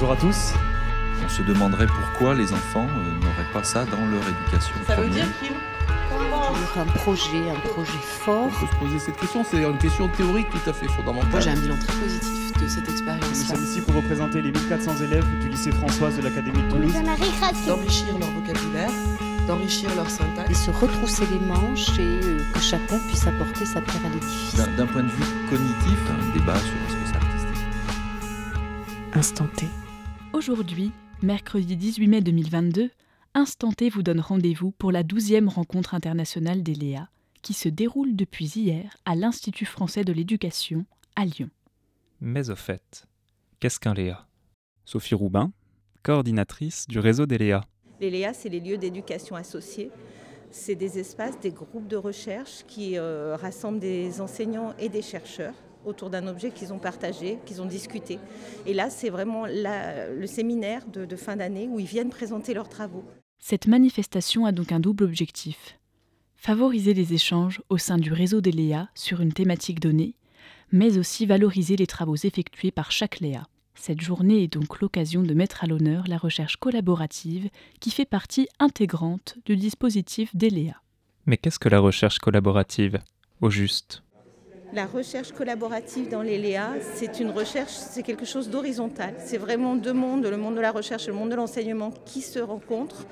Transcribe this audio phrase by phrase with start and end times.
[0.00, 0.54] Bonjour à tous.
[1.22, 4.74] On se demanderait pourquoi les enfants euh, n'auraient pas ça dans leur éducation.
[4.86, 5.50] Ça veut dire qu'il
[6.80, 8.46] un projet, un projet fort.
[8.46, 11.30] On peut se poser cette question, c'est une question théorique tout à fait fondamentale.
[11.30, 13.54] Moi j'ai un bilan très positif de cette Nous expérience-là.
[13.54, 16.94] sommes ici pour représenter les 1400 élèves du lycée Françoise de l'Académie de Toulouse.
[17.66, 18.90] d'enrichir leur vocabulaire,
[19.46, 20.64] d'enrichir leur Et syntaxe.
[20.64, 24.54] se retrousser les manches et euh, que chacun puisse apporter sa pierre à l'édifice.
[24.54, 27.64] D'un d'un point de vue cognitif, un débat sur ce que c'est artistique.
[29.12, 29.68] Instant T.
[30.32, 32.90] Aujourd'hui, mercredi 18 mai 2022,
[33.34, 37.08] Instant T vous donne rendez-vous pour la 12e rencontre internationale des Léa,
[37.42, 41.50] qui se déroule depuis hier à l'Institut français de l'éducation à Lyon.
[42.20, 43.06] Mais au fait,
[43.58, 44.28] qu'est-ce qu'un Léa
[44.84, 45.50] Sophie Roubin,
[46.04, 47.64] coordinatrice du réseau des Léa.
[48.00, 49.90] Les LEA, c'est les lieux d'éducation associés.
[50.52, 55.54] C'est des espaces, des groupes de recherche qui euh, rassemblent des enseignants et des chercheurs
[55.84, 58.18] autour d'un objet qu'ils ont partagé, qu'ils ont discuté.
[58.66, 62.54] Et là, c'est vraiment la- le séminaire de, de fin d'année où ils viennent présenter
[62.54, 63.04] leurs travaux.
[63.38, 65.78] Cette manifestation a donc un double objectif.
[66.36, 70.14] Favoriser les échanges au sein du réseau des Léa sur une thématique donnée,
[70.72, 73.46] mais aussi valoriser les travaux effectués par chaque Léa.
[73.74, 77.48] Cette journée est donc l'occasion de mettre à l'honneur la recherche collaborative
[77.80, 80.82] qui fait partie intégrante du dispositif des Léa.
[81.26, 82.98] Mais qu'est-ce que la recherche collaborative?
[83.40, 84.02] Au juste.
[84.72, 89.14] La recherche collaborative dans les LEA, c'est une recherche, c'est quelque chose d'horizontal.
[89.18, 92.20] C'est vraiment deux mondes, le monde de la recherche et le monde de l'enseignement, qui
[92.20, 93.04] se rencontrent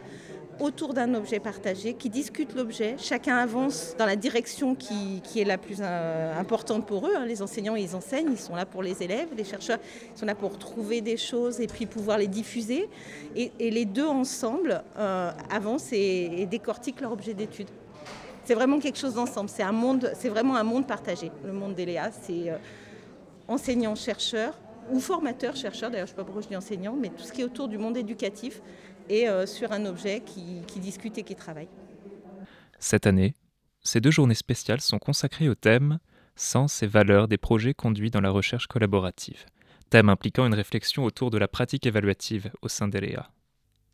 [0.61, 2.95] autour d'un objet partagé, qui discutent l'objet.
[2.99, 7.13] Chacun avance dans la direction qui, est la plus euh, importante pour eux.
[7.17, 7.27] hein.
[7.27, 9.29] Les enseignants, ils enseignent, ils sont là pour les élèves.
[9.37, 9.79] Les chercheurs,
[10.15, 12.89] ils sont là pour trouver des choses et puis pouvoir les diffuser.
[13.35, 17.69] Et, les deux ensemble euh, avancent et décortiquent leur objet d'étude.
[18.49, 19.51] C'est vraiment quelque chose d'ensemble.
[19.51, 21.31] C'est un monde, c'est vraiment un monde partagé.
[21.45, 22.57] Le monde des Léa, c'est euh,
[23.47, 24.59] enseignants, chercheurs
[24.91, 25.91] ou formateurs, chercheurs.
[25.91, 27.69] D'ailleurs, je ne sais pas pourquoi je dis enseignants, mais tout ce qui est autour
[27.69, 28.63] du monde éducatif
[29.11, 31.69] et euh, sur un objet qui, qui discute et qui travaille.
[32.79, 33.35] Cette année,
[33.83, 35.99] ces deux journées spéciales sont consacrées au thème
[36.35, 39.45] Sens et valeurs des projets conduits dans la recherche collaborative,
[39.91, 43.31] thème impliquant une réflexion autour de la pratique évaluative au sein des Léa.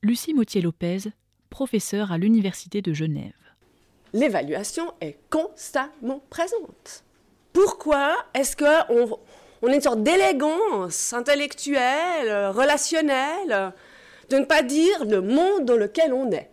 [0.04, 1.10] Lucie Mautier-Lopez,
[1.50, 3.43] professeure à l'Université de Genève.
[4.14, 7.04] L'évaluation est constamment présente.
[7.52, 9.18] Pourquoi est-ce qu'on
[9.60, 13.72] on a une sorte d'élégance intellectuelle, relationnelle,
[14.30, 16.50] de ne pas dire le monde dans lequel on est?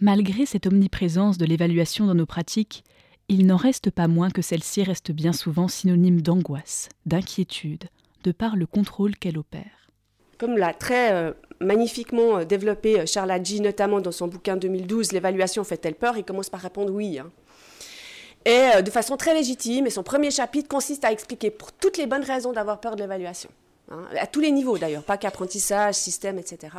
[0.00, 2.84] Malgré cette omniprésence de l'évaluation dans nos pratiques,
[3.28, 7.84] il n'en reste pas moins que celle-ci reste bien souvent synonyme d'angoisse, d'inquiétude,
[8.24, 9.88] de par le contrôle qu'elle opère.
[10.38, 15.12] Comme l'a très euh, magnifiquement euh, développé euh, Charles Hadji, notamment dans son bouquin 2012,
[15.12, 16.16] L'évaluation fait-elle peur?
[16.16, 17.18] Il commence par répondre oui.
[17.18, 17.30] hein.
[18.44, 21.96] Et euh, de façon très légitime, et son premier chapitre consiste à expliquer pour toutes
[21.96, 23.50] les bonnes raisons d'avoir peur de l'évaluation.
[23.90, 26.72] hein, à tous les niveaux d'ailleurs, pas qu'apprentissage, système, etc.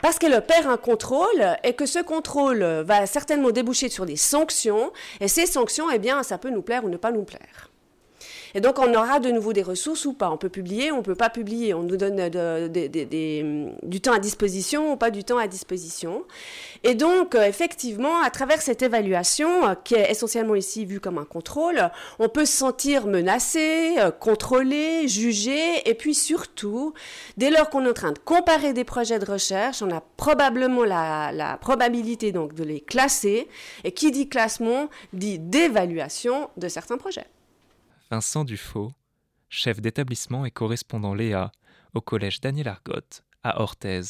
[0.00, 4.92] Parce qu'elle opère un contrôle et que ce contrôle va certainement déboucher sur des sanctions,
[5.20, 7.71] et ces sanctions, eh bien, ça peut nous plaire ou ne pas nous plaire.
[8.54, 10.30] Et donc, on aura de nouveau des ressources ou pas.
[10.30, 11.72] On peut publier, on ne peut pas publier.
[11.74, 16.24] On nous donne de- des- du temps à disposition ou pas du temps à disposition.
[16.84, 21.18] Et donc, euh, effectivement, à travers cette évaluation, euh, qui est essentiellement ici vue comme
[21.18, 25.88] un contrôle, on peut se sentir menacé, euh, contrôlé, jugé.
[25.88, 26.92] Et puis surtout,
[27.36, 30.84] dès lors qu'on est en train de comparer des projets de recherche, on a probablement
[30.84, 33.48] la, la probabilité donc de les classer.
[33.84, 37.26] Et qui dit classement dit d'évaluation de certains projets.
[38.12, 38.92] Vincent Dufaux,
[39.48, 41.50] chef d'établissement et correspondant Léa
[41.94, 44.02] au collège Daniel Argotte à Orthez.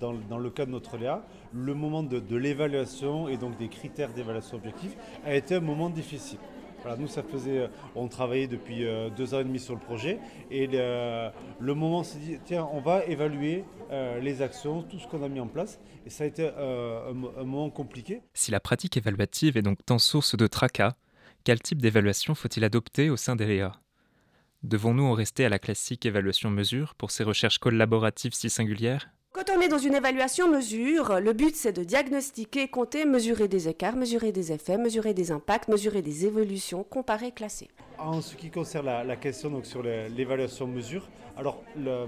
[0.00, 3.68] Dans, dans le cas de notre Léa, le moment de, de l'évaluation et donc des
[3.68, 6.40] critères d'évaluation objectifs a été un moment difficile.
[6.82, 9.80] Voilà, nous, ça faisait, euh, on travaillait depuis euh, deux ans et demi sur le
[9.80, 10.18] projet
[10.50, 15.06] et le, le moment s'est dit, tiens, on va évaluer euh, les actions, tout ce
[15.06, 15.78] qu'on a mis en place.
[16.04, 18.20] Et ça a été euh, un, un moment compliqué.
[18.34, 20.96] Si la pratique évaluative est donc tant source de tracas,
[21.44, 23.72] quel type d'évaluation faut-il adopter au sein des Léa
[24.62, 29.10] Devons-nous en rester à la classique évaluation-mesure pour ces recherches collaboratives si singulières?
[29.32, 33.96] Quand on est dans une évaluation-mesure, le but c'est de diagnostiquer, compter, mesurer des écarts,
[33.96, 37.68] mesurer des effets, mesurer des impacts, mesurer des évolutions, comparer, classer.
[37.98, 42.06] En ce qui concerne la, la question donc, sur l'évaluation-mesure, alors le-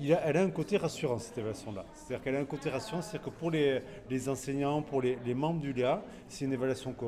[0.00, 1.84] il a- elle a un côté rassurant cette évaluation-là.
[1.94, 5.34] C'est-à-dire qu'elle a un côté rassurant, c'est-à-dire que pour les, les enseignants, pour les, les
[5.34, 7.04] membres du LEA, c'est une évaluation que,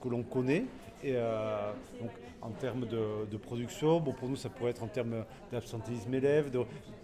[0.00, 0.64] que l'on connaît.
[1.02, 2.10] Et euh, donc,
[2.42, 6.50] en termes de, de production, bon, pour nous, ça pourrait être en termes d'absentéisme élève,
[6.50, 6.60] de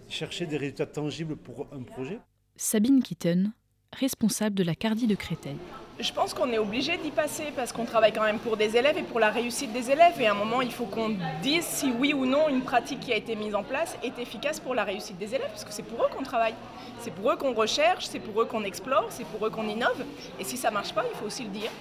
[0.07, 2.19] chercher des résultats tangibles pour un projet.
[2.55, 3.51] Sabine Kitten,
[3.93, 5.57] responsable de la Cardie de Créteil.
[5.99, 8.97] je pense qu'on est obligé d'y passer parce qu'on travaille quand même pour des élèves
[8.97, 10.19] et pour la réussite des élèves.
[10.19, 13.13] Et à un moment, il faut qu'on dise si oui ou non une pratique qui
[13.13, 15.83] a été mise en place est efficace pour la réussite des élèves, parce que c'est
[15.83, 16.55] pour eux qu'on travaille.
[16.99, 20.03] C'est pour eux qu'on recherche, c'est pour eux qu'on explore, c'est pour eux qu'on innove.
[20.39, 21.71] Et si ça ne marche pas, il faut aussi le dire.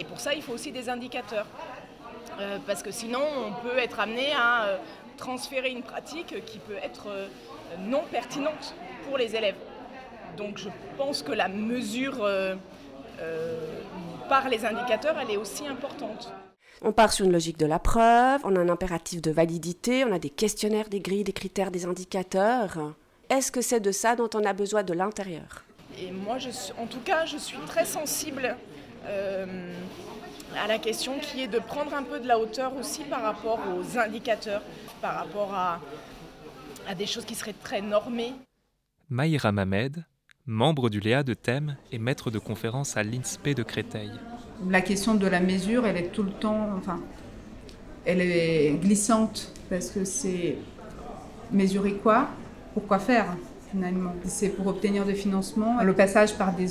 [0.00, 1.46] Et pour ça, il faut aussi des indicateurs.
[2.40, 4.76] Euh, parce que sinon, on peut être amené à euh,
[5.18, 7.28] transférer une pratique qui peut être euh,
[7.86, 8.74] non pertinente
[9.06, 9.56] pour les élèves.
[10.38, 12.26] Donc je pense que la mesure
[14.28, 16.32] par les indicateurs, elle est aussi importante.
[16.82, 20.12] On part sur une logique de la preuve, on a un impératif de validité, on
[20.12, 22.94] a des questionnaires, des grilles, des critères, des indicateurs.
[23.28, 25.64] Est-ce que c'est de ça dont on a besoin de l'intérieur?
[25.98, 26.48] Et moi, je
[26.78, 28.56] en tout cas, je suis très sensible
[29.06, 33.60] à la question qui est de prendre un peu de la hauteur aussi par rapport
[33.76, 34.62] aux indicateurs,
[35.00, 35.80] par rapport à,
[36.88, 38.34] à des choses qui seraient très normées.
[39.08, 40.04] Maïra Mamed,
[40.46, 44.10] membre du Léa de Thème et maître de conférence à l'INSPE de Créteil.
[44.68, 47.00] La question de la mesure, elle est tout le temps, enfin,
[48.04, 50.58] elle est glissante parce que c'est
[51.50, 52.28] mesurer quoi,
[52.74, 53.36] pourquoi faire?
[54.24, 55.82] C'est pour obtenir des financements.
[55.82, 56.66] Le passage par des,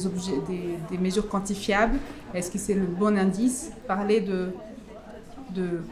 [0.99, 1.97] mesures quantifiables,
[2.33, 3.71] est-ce que c'est le bon indice?
[3.87, 4.51] Parler de,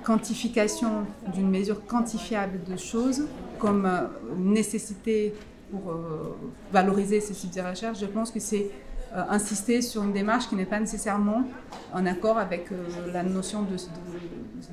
[0.04, 3.24] quantification d'une mesure quantifiable de choses
[3.60, 4.08] comme euh,
[4.38, 5.34] nécessité
[5.72, 6.38] pour euh,
[6.72, 8.70] valoriser ces types de recherche, je pense que c'est
[9.14, 11.44] euh, insister sur une démarche qui n'est pas nécessairement
[11.92, 12.70] en accord avec
[13.12, 13.66] la notion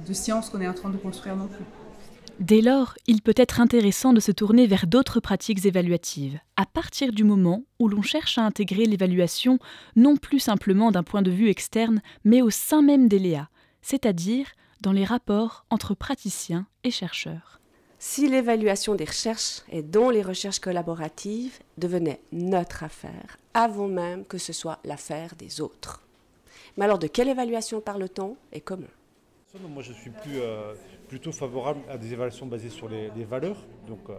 [0.07, 1.65] de science qu'on est en train de construire non plus.
[2.41, 7.13] Dès lors, il peut être intéressant de se tourner vers d'autres pratiques évaluatives, à partir
[7.13, 9.61] du moment où l'on cherche à intégrer l'évaluation
[9.95, 13.49] non plus simplement d'un point de vue externe, mais au sein même des Léa,
[13.83, 14.49] c'est-à-dire
[14.81, 17.61] dans les rapports entre praticiens et chercheurs.
[18.01, 24.39] Si l'évaluation des recherches et dont les recherches collaboratives devenait notre affaire, avant même que
[24.39, 26.03] ce soit l'affaire des autres.
[26.77, 28.89] Mais alors de quelle évaluation parle-t-on et comment?
[29.69, 30.41] Moi je suis plus...
[30.41, 30.75] Euh,
[31.15, 34.15] plutôt favorable à des évaluations basées sur les, valeurs, donc euh,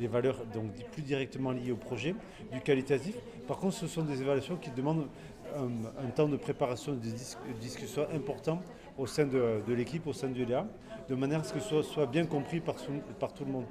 [0.00, 2.12] les valeurs donc, plus directement liées au projet,
[2.52, 3.14] du qualitatif.
[3.46, 5.06] Par contre, ce sont des évaluations qui demandent
[5.54, 8.60] un, temps de préparation de discussion important
[8.98, 10.66] au sein de, l'équipe, au sein du LEA,
[11.08, 12.74] de manière à ce que ce soit, bien compris par
[13.32, 13.66] tout le monde.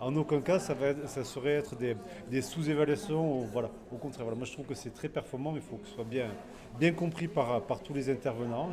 [0.00, 0.74] En aucun cas, ça,
[1.06, 3.46] ça serait être des, sous-évaluations.
[3.92, 6.04] Au contraire, moi je trouve que c'est très performant, mais il faut que ce soit
[6.04, 8.70] bien, compris par, tous les intervenants.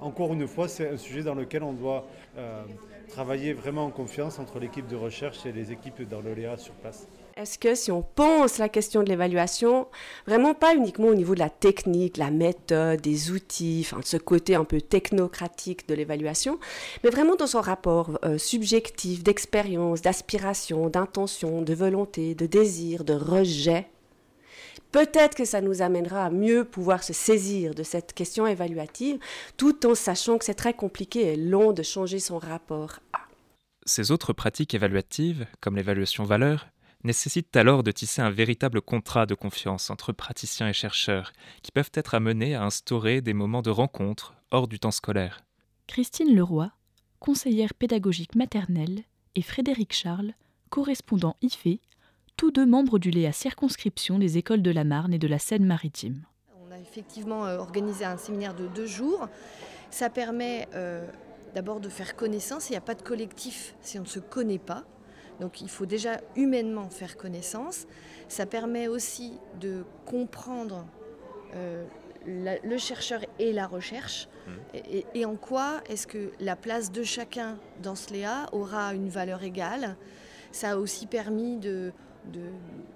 [0.00, 2.06] Encore une fois, c'est un sujet dans lequel on doit
[2.38, 2.62] euh,
[3.08, 6.74] travailler vraiment en confiance entre l'équipe de recherche et les équipes dans le Léa sur
[6.74, 7.08] place.
[7.40, 9.88] Est-ce que si on pense la question de l'évaluation,
[10.26, 14.18] vraiment pas uniquement au niveau de la technique, la méthode, des outils, enfin de ce
[14.18, 16.58] côté un peu technocratique de l'évaluation,
[17.02, 23.14] mais vraiment dans son rapport euh, subjectif d'expérience, d'aspiration, d'intention, de volonté, de désir, de
[23.14, 23.86] rejet,
[24.92, 29.18] peut-être que ça nous amènera à mieux pouvoir se saisir de cette question évaluative,
[29.56, 33.20] tout en sachant que c'est très compliqué et long de changer son rapport à.
[33.86, 36.66] Ces autres pratiques évaluatives, comme l'évaluation valeur,
[37.04, 41.32] nécessite alors de tisser un véritable contrat de confiance entre praticiens et chercheurs,
[41.62, 45.40] qui peuvent être amenés à instaurer des moments de rencontre hors du temps scolaire.
[45.86, 46.70] Christine Leroy,
[47.18, 49.02] conseillère pédagogique maternelle,
[49.34, 50.34] et Frédéric Charles,
[50.70, 51.78] correspondant IFE,
[52.36, 56.24] tous deux membres du Léa circonscription des écoles de la Marne et de la Seine-Maritime.
[56.66, 59.28] On a effectivement euh, organisé un séminaire de deux jours.
[59.90, 61.06] Ça permet euh,
[61.54, 62.68] d'abord de faire connaissance.
[62.68, 64.84] Il n'y a pas de collectif si on ne se connaît pas.
[65.40, 67.86] Donc il faut déjà humainement faire connaissance.
[68.28, 70.86] Ça permet aussi de comprendre
[71.56, 71.84] euh,
[72.26, 74.78] le chercheur et la recherche mmh.
[75.14, 79.42] et, en quoi est-ce que la place de chacun dans ce Léa aura une valeur
[79.42, 79.96] égale?
[80.52, 81.92] Ça a aussi permis de,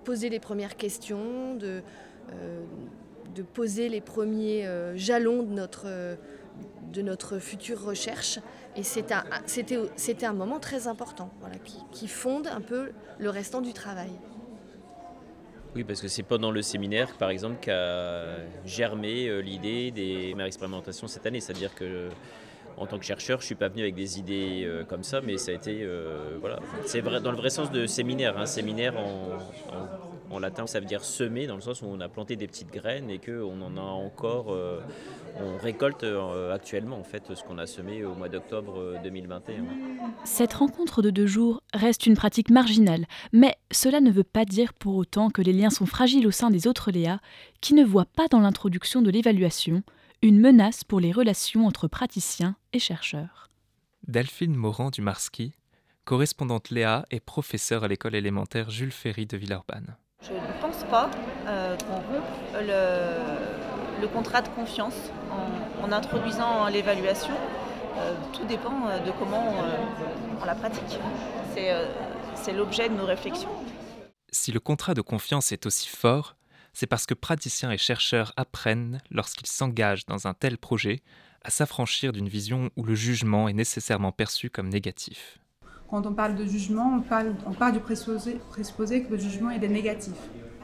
[0.04, 1.80] poser les premières questions, de,
[2.32, 2.62] euh,
[3.54, 5.86] poser les premiers euh, jalons de notre,
[6.92, 8.38] de notre future recherche.
[8.76, 9.24] Et c'était un,
[10.22, 11.30] un, moment très important,
[11.92, 14.10] qui, fonde un peu le restant du travail.
[15.76, 20.46] Oui, parce que c'est pendant le séminaire, par exemple, qu'a germé euh, l'idée des mères
[20.46, 21.40] expérimentations cette année.
[21.40, 22.10] C'est-à-dire que
[22.76, 25.20] en tant que chercheur, je ne suis pas venu avec des idées euh, comme ça,
[25.20, 28.38] mais ça a été, euh, voilà, c'est dans le vrai sens de séminaire.
[28.38, 28.46] Hein.
[28.46, 29.38] Séminaire en,
[30.38, 33.10] latin, ça veut dire semer, dans le sens où on a planté des petites graines
[33.10, 34.80] et qu'on en a encore, euh,
[35.40, 36.04] on récolte
[36.52, 39.64] actuellement en fait ce qu'on a semé au mois d'octobre 2021.
[40.24, 44.72] Cette rencontre de deux jours reste une pratique marginale, mais cela ne veut pas dire
[44.74, 47.20] pour autant que les liens sont fragiles au sein des autres Léa,
[47.60, 49.82] qui ne voient pas dans l'introduction de l'évaluation
[50.24, 53.50] une menace pour les relations entre praticiens et chercheurs.
[54.08, 55.52] Delphine Morand du Marski,
[56.06, 59.96] correspondante Léa et professeure à l'école élémentaire Jules Ferry de Villeurbanne.
[60.26, 61.10] Je ne pense pas
[61.86, 64.94] qu'on rompe le, contrat de confiance
[65.82, 67.34] en, introduisant l'évaluation.
[68.32, 69.52] tout dépend de comment
[70.40, 70.98] on la pratique.
[71.54, 73.50] C'est l'objet de nos réflexions.
[74.30, 76.36] Si le contrat de confiance est aussi fort,
[76.72, 81.02] c'est parce que praticiens et chercheurs apprennent, lorsqu'ils s'engagent dans un tel projet,
[81.42, 85.38] à s'affranchir d'une vision où le jugement est nécessairement perçu comme négatif.
[85.90, 88.40] Quand on parle de jugement, on parle, on parle du présupposé,
[89.02, 90.14] que le jugement est négatif,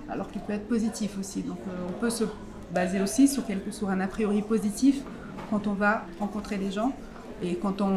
[0.09, 1.43] alors qu'il peut être positif aussi.
[1.43, 2.25] Donc euh, on peut se
[2.73, 5.03] baser aussi sur, quelque, un a priori positif
[5.51, 6.93] quand on va rencontrer les gens
[7.43, 7.91] et quand on,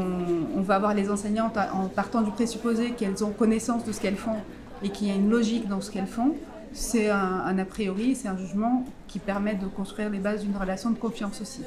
[0.56, 4.16] on va voir les enseignantes en partant du présupposé qu'elles ont connaissance de ce qu'elles
[4.16, 4.38] font
[4.84, 6.36] et qu'il y a une logique dans ce qu'elles font,
[6.74, 10.90] c'est un, a priori, c'est un jugement qui permet de construire les bases d'une relation
[10.90, 11.62] de confiance aussi.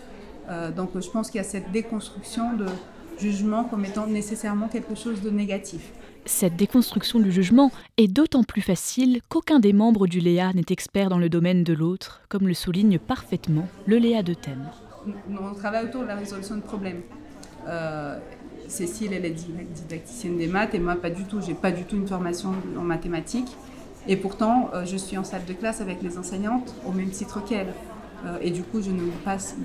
[0.48, 2.66] Euh, donc je pense qu'il y a cette déconstruction de
[3.18, 5.92] jugement comme étant nécessairement quelque chose de négatif.
[6.24, 11.08] Cette déconstruction du jugement est d'autant plus facile qu'aucun des membres du Léa n'est expert
[11.08, 14.68] dans le domaine de l'autre, comme le souligne parfaitement le Léa de thème.
[15.40, 17.02] On travaille autour de la résolution de problèmes.
[17.68, 18.18] Euh,
[18.68, 21.40] Cécile, elle est didacticienne des maths et moi pas du tout.
[21.40, 23.56] J'ai pas du tout une formation en mathématiques.
[24.08, 27.44] Et pourtant, euh, je suis en salle de classe avec les enseignantes au même titre
[27.44, 27.72] qu'elles.
[28.24, 29.56] Euh, et du coup, je ne, passe,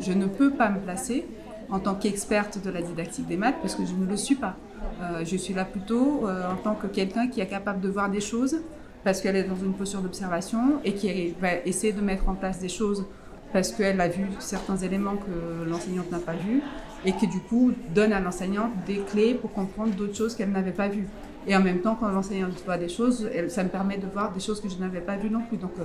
[0.00, 1.24] je, ne, peux pas me placer
[1.72, 4.56] en tant qu'experte de la didactique des maths parce que je ne le suis pas.
[5.00, 8.20] Euh, je suis là plutôt en tant que quelqu'un qui est capable de voir des
[8.20, 8.60] choses
[9.04, 12.60] parce qu'elle est dans une posture d'observation et qui va essayer de mettre en place
[12.60, 13.04] des choses
[13.52, 16.62] parce qu'elle a vu certains éléments que l'enseignante n'a pas vus
[17.04, 20.72] et qui du coup donne à l'enseignante des clés pour comprendre d'autres choses qu'elle n'avait
[20.72, 21.08] pas vues.
[21.46, 24.38] Et en même temps, quand l'enseignante voit des choses, ça me permet de voir des
[24.38, 25.56] choses que je n'avais pas vues non plus.
[25.56, 25.84] Donc, euh,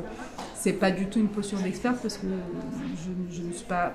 [0.53, 2.27] c'est pas du tout une posture d'experte parce que
[3.31, 3.93] je, ne suis pas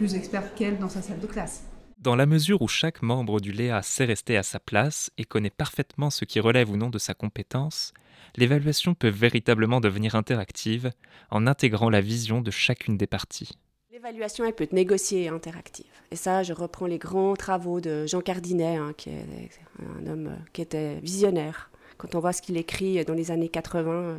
[0.00, 1.62] plus experte qu'elle dans sa salle de classe.
[1.98, 5.50] Dans la mesure où chaque membre du Léa sait rester à sa place et connaît
[5.50, 7.92] parfaitement ce qui relève ou non de sa compétence,
[8.34, 10.90] l'évaluation peut véritablement devenir interactive
[11.30, 13.50] en intégrant la vision de chacune des parties.
[13.92, 15.92] L'évaluation, elle peut être négociée et interactive.
[16.10, 20.28] Et ça, je reprends les grands travaux de Jean Cardinet, hein, qui est un homme
[20.28, 21.70] euh, qui était visionnaire.
[21.98, 24.18] Quand on voit ce qu'il écrit dans les années 80, euh,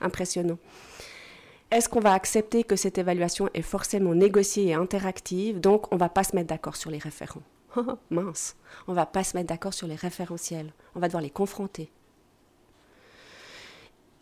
[0.00, 0.56] impressionnant.
[1.74, 5.58] Est-ce qu'on va accepter que cette évaluation est forcément négociée et interactive?
[5.58, 7.42] Donc, on ne va pas se mettre d'accord sur les référents.
[8.10, 8.54] Mince,
[8.86, 10.72] on ne va pas se mettre d'accord sur les référentiels.
[10.94, 11.90] On va devoir les confronter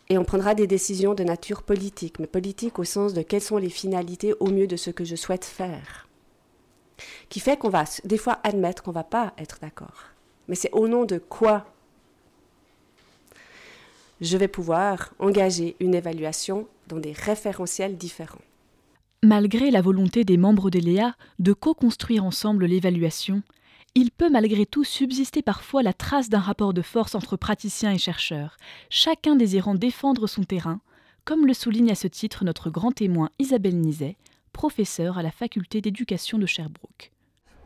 [0.09, 3.57] et on prendra des décisions de nature politique, mais politique au sens de quelles sont
[3.57, 6.07] les finalités au mieux de ce que je souhaite faire.
[7.29, 10.05] Qui fait qu'on va des fois admettre qu'on ne va pas être d'accord.
[10.47, 11.65] Mais c'est au nom de quoi
[14.21, 18.41] je vais pouvoir engager une évaluation dans des référentiels différents.
[19.23, 23.41] Malgré la volonté des membres de l'EA de co-construire ensemble l'évaluation,
[23.95, 27.97] il peut malgré tout subsister parfois la trace d'un rapport de force entre praticiens et
[27.97, 28.57] chercheurs,
[28.89, 30.81] chacun désirant défendre son terrain,
[31.25, 34.17] comme le souligne à ce titre notre grand témoin Isabelle Nizet,
[34.51, 37.11] professeure à la faculté d'éducation de Sherbrooke.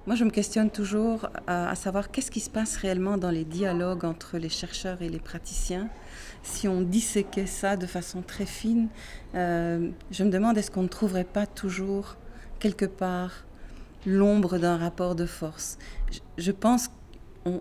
[0.07, 4.05] Moi, je me questionne toujours à, savoir qu'est-ce qui se passe réellement dans les dialogues
[4.05, 5.89] entre les chercheurs et les praticiens.
[6.43, 8.87] Si on disséquait ça de façon très fine,
[9.35, 12.15] euh, je me demande est-ce qu'on ne trouverait pas toujours
[12.59, 13.43] quelque part
[14.05, 15.77] l'ombre d'un rapport de force?
[16.37, 16.87] Je, pense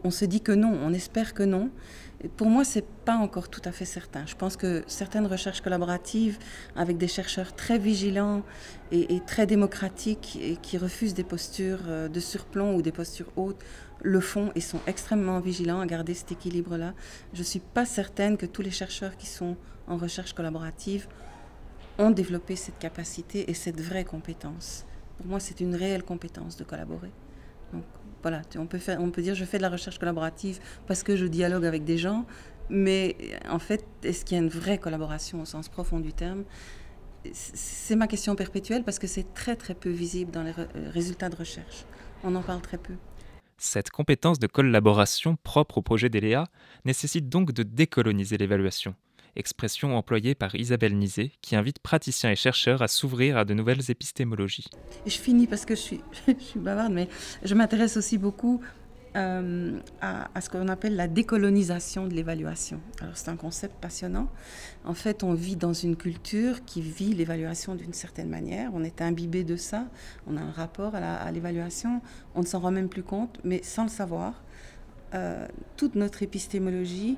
[0.00, 1.70] qu'on se dit que non, on espère que non.
[2.36, 4.24] pour moi, c'est pas encore tout à fait certain.
[4.26, 6.38] Je pense que certaines recherches collaboratives
[6.74, 8.42] avec des chercheurs très vigilants
[8.90, 13.62] et, très démocratiques et qui refusent des postures euh, de surplomb ou des postures hautes
[14.02, 16.94] le font et sont extrêmement vigilants à garder cet équilibre-là.
[17.32, 19.56] Je ne suis pas certaine que tous les chercheurs qui sont
[19.88, 21.08] en recherche collaborative
[21.98, 24.84] ont développé cette capacité et cette vraie compétence.
[25.16, 27.10] Pour moi, c'est une réelle compétence de collaborer.
[27.72, 27.84] Donc
[28.28, 31.14] voilà, on peut, faire, on peut dire je fais de la recherche collaborative parce que
[31.14, 32.26] je dialogue avec des gens,
[32.68, 33.16] mais
[33.48, 36.42] en fait, est-ce qu'il y a une vraie collaboration au sens profond du terme?
[37.32, 41.28] C'est ma question perpétuelle parce que c'est très très peu visible dans les euh, résultats
[41.28, 41.84] de recherche.
[42.24, 42.94] On en parle très peu.
[43.58, 46.48] Cette compétence de collaboration propre au projet d'ELEA
[46.84, 48.96] nécessite donc de décoloniser l'évaluation
[49.36, 53.90] expression employée par Isabelle Nizet, qui invite praticiens et chercheurs à s'ouvrir à de nouvelles
[53.90, 54.66] épistémologies.
[55.06, 56.00] je finis parce que je suis,
[56.56, 57.08] bavarde, mais
[57.42, 58.60] je m'intéresse aussi beaucoup
[59.16, 62.80] euh, à, à, ce qu'on appelle la décolonisation de l'évaluation.
[63.00, 64.28] Alors c'est un concept passionnant.
[64.84, 68.70] En fait, on vit dans une culture qui vit l'évaluation d'une certaine manière.
[68.74, 69.86] On est imbibé de ça.
[70.26, 72.02] On a un rapport à l'évaluation.
[72.34, 74.42] On ne s'en rend même plus compte, mais sans le savoir,
[75.14, 77.16] euh, toute notre épistémologie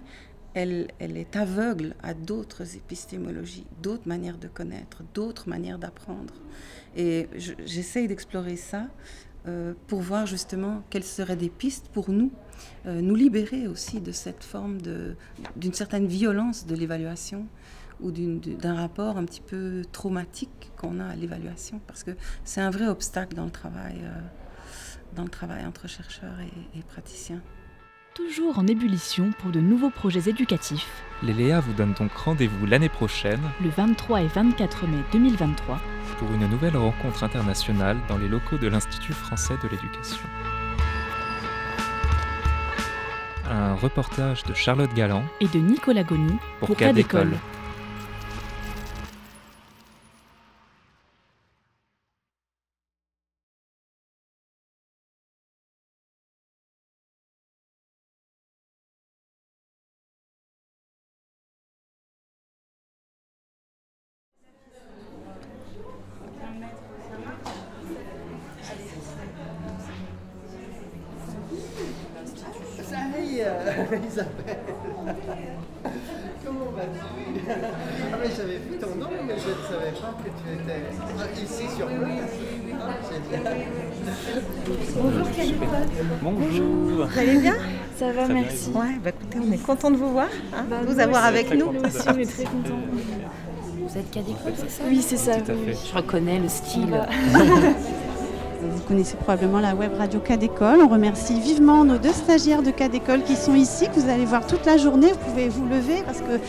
[0.59, 6.35] elle, est aveugle à d'autres épistémologies, d'autres manières de connaître, d'autres manières d'apprendre.
[6.97, 7.29] Et
[7.65, 8.89] j'essaye d'explorer ça
[9.47, 12.33] euh, pour voir justement quelles seraient des pistes pour nous,
[12.87, 14.79] euh, nous libérer aussi de cette forme
[15.55, 17.47] d'une certaine violence de l'évaluation,
[18.01, 22.13] ou d'un rapport un petit peu traumatique qu'on a à l'évaluation, parce que
[22.45, 24.21] c'est un vrai obstacle dans le travail, euh,
[25.17, 27.43] dans le travail entre chercheurs et, et praticiens.
[28.15, 31.03] Toujours en ébullition pour de nouveaux projets éducatifs.
[31.23, 35.81] Les Léa vous donnent donc rendez-vous l'année prochaine, le 23 et 24 mai 2023,
[36.19, 40.27] pour une nouvelle rencontre internationale dans les locaux de l'Institut français de l'éducation.
[43.51, 45.25] Un reportage de Charlotte Galland.
[45.41, 46.93] Et de Nicolas Goni pour, pour Cas
[73.97, 74.59] Isabelle
[76.45, 77.41] Comment vas-tu?
[77.51, 80.83] Ah mais j'avais vu ton nom mais je ne savais pas que tu étais
[81.19, 82.35] ah, ici sur place.
[84.97, 85.69] Bonjour Canicole.
[86.23, 87.07] Bonjour.
[87.07, 87.57] Vous allez bien?
[87.97, 88.71] Ça va, merci.
[88.71, 91.73] Ouais, bah écoutez, on est content de vous voir, hein, bah, vous avoir avec nous.
[91.73, 92.79] Nous aussi, on est très contents.
[93.89, 94.83] Vous êtes Cadécole, c'est ça?
[94.89, 95.41] Oui, c'est ça.
[95.41, 95.75] Tout à fait.
[95.91, 97.01] Je reconnais le style.
[98.61, 100.81] Vous connaissez probablement la web radio Cadécole.
[100.83, 104.47] On remercie vivement nos deux stagiaires de Cadécole qui sont ici, que vous allez voir
[104.47, 105.13] toute la journée.
[105.13, 106.41] Vous pouvez vous lever parce que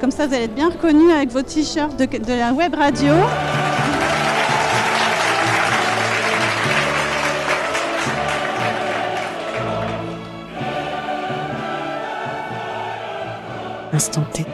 [0.00, 3.12] comme ça, vous allez être bien reconnus avec vos t-shirts de, la web radio.
[13.92, 14.46] Instant T.